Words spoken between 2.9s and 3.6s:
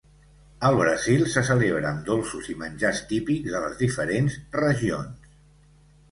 típics